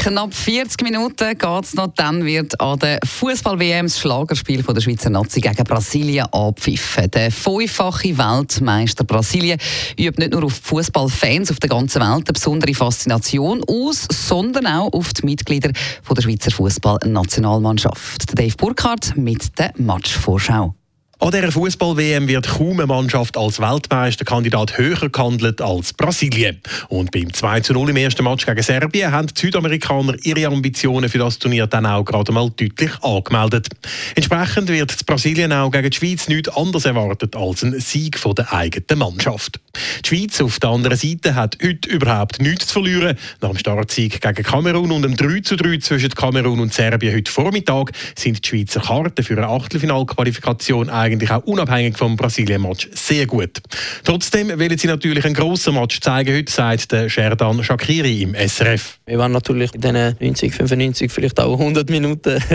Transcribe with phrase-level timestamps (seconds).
[0.00, 4.80] Knapp 40 Minuten geht es noch, dann wird an der Fußball-WM das Schlagerspiel von der
[4.80, 7.10] Schweizer Nazi gegen Brasilien abpfiffen.
[7.10, 9.60] Der fünffache Weltmeister Brasilien
[9.98, 14.90] übt nicht nur auf Fußballfans auf der ganzen Welt eine besondere Faszination aus, sondern auch
[14.90, 15.70] auf die Mitglieder
[16.02, 18.38] von der Schweizer Fußball-Nationalmannschaft.
[18.38, 20.74] Dave Burkhardt mit der Matchvorschau.
[21.22, 26.62] An dieser Fußball-WM wird kaum eine Mannschaft als Weltmeisterkandidat höher gehandelt als Brasilien.
[26.88, 31.10] Und beim 2 zu 0 im ersten Match gegen Serbien haben die Südamerikaner ihre Ambitionen
[31.10, 33.68] für das Turnier dann auch gerade mal deutlich angemeldet.
[34.14, 38.50] Entsprechend wird Brasilien auch gegen die Schweiz nichts anderes erwartet als ein Sieg von der
[38.54, 39.60] eigenen Mannschaft.
[40.02, 43.18] Die Schweiz auf der anderen Seite hat heute überhaupt nichts zu verlieren.
[43.42, 47.30] Nach dem Startsieg gegen Kamerun und dem 3 zu 3 zwischen Kamerun und Serbien heute
[47.30, 53.26] Vormittag sind die Schweizer Karten für eine Achtelfinalqualifikation eigentlich eigentlich auch unabhängig vom Brasilien-Match sehr
[53.26, 53.60] gut.
[54.04, 58.98] Trotzdem wollen sie natürlich einen grossen Match zeigen heute, sagt der Sherdan Shakiri im SRF.
[59.06, 62.38] Wir waren natürlich in diesen 90, 95, vielleicht auch 100 Minuten.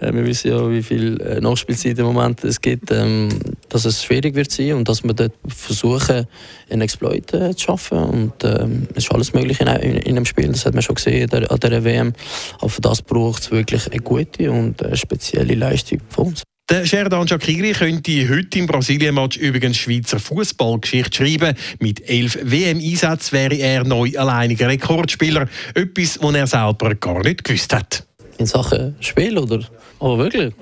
[0.00, 3.28] Äh, wir wissen ja, wie viel äh, Nachspielzeit im Moment es gibt, ähm,
[3.68, 6.26] dass es schwierig wird sein und dass wir dort versuchen,
[6.70, 7.98] einen Exploit äh, zu schaffen.
[7.98, 10.94] Und ähm, es ist alles möglich in, in, in einem Spiel, das hat man schon
[10.94, 12.14] gesehen an dieser WM.
[12.58, 16.42] Aber für das braucht es wirklich eine gute und spezielle Leistung von uns.
[16.72, 21.54] Der Sherdan Shakiri könnte heute im Brasilien-Match übrigens Schweizer Fußballgeschichte schreiben.
[21.80, 25.50] Mit elf WM-Einsätzen wäre er neu alleiniger Rekordspieler.
[25.74, 28.06] Etwas, was er selber gar nicht gewusst hat.
[28.38, 29.60] In Sachen Spiel, oder?
[30.00, 30.54] Aber wirklich?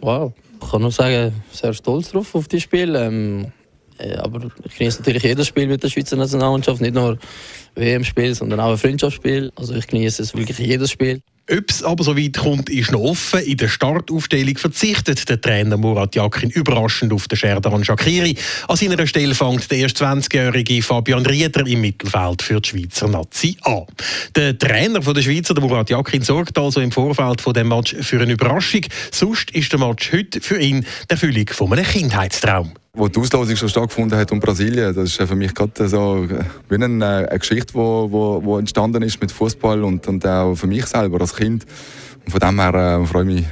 [0.00, 0.32] Wow.
[0.62, 2.94] Ich kann nur sagen, sehr stolz drauf auf das Spiel.
[2.94, 3.46] Ähm,
[3.98, 7.18] äh, aber ich genieße natürlich jedes Spiel mit der Schweizer Nationalmannschaft, nicht nur
[7.74, 9.50] WM-Spiel, sondern auch ein Freundschaftsspiel.
[9.56, 11.20] Also ich genieße es wirklich jedes Spiel.
[11.50, 13.40] Ob es aber so weit kommt, ist noch offen.
[13.40, 18.36] In der Startaufstellung verzichtet der Trainer Murat Yakin überraschend auf den Sherdan Shakiri.
[18.68, 23.56] An seiner Stelle fängt der erst 20-jährige Fabian Rieder im Mittelfeld für die Schweizer Nazi
[23.62, 23.86] an.
[24.36, 28.32] Der Trainer der Schweizer, Murat Yakin, sorgt also im Vorfeld von dem Match für eine
[28.32, 28.82] Überraschung.
[29.10, 32.72] Sonst ist der Match heute für ihn der Erfüllung von einem Kindheitstraum.
[32.94, 36.28] Wo die Auslosung schon stattgefunden hat um Brasilien, das ist für mich gerade so
[36.68, 40.54] wie eine, eine Geschichte, die wo, wo, wo entstanden ist mit Fußball und, und auch
[40.54, 41.64] für mich selber als Kind.
[42.26, 43.46] Und von dem her äh, freue ich mich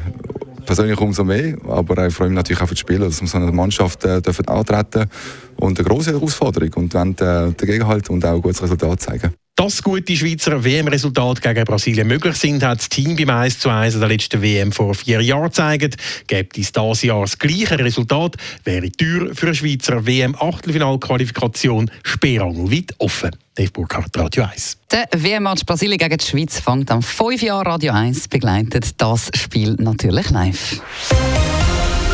[0.66, 3.38] persönlich umso mehr, aber ich freue mich natürlich auch für die Spieler, dass wir so
[3.38, 5.08] eine Mannschaft äh, dürfen antreten
[5.56, 9.32] und eine große Herausforderung und wollen äh, dagegenhalten und auch ein gutes Resultat zeigen.
[9.60, 13.98] Dass gute Schweizer WM-Resultate gegen Brasilien möglich sind, hat das Team beim 1 zu 1
[13.98, 15.98] der letzten WM vor vier Jahren gezeigt.
[16.26, 22.94] Gibt es dieses Jahr das gleiche Resultat, wäre die Tür für eine Schweizer WM-Achtelfinalqualifikation sperrangelweit
[22.97, 23.37] offen.
[23.54, 24.78] Dave Burkhardt, Radio 1.
[24.91, 29.77] Der WM-Match Brasilien gegen die Schweiz fängt am 5 Jahr Radio 1, begleitet das Spiel
[29.78, 30.81] natürlich live.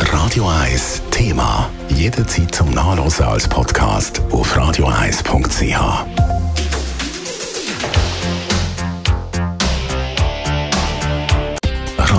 [0.01, 1.69] Radio 1 Thema.
[1.95, 6.36] Jederzeit zum Nachlesen als Podcast auf radio1.ch.